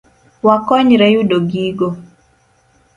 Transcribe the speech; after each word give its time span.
Wakonyre 0.47 1.05
yudo 1.13 1.37
gigo 1.49 1.87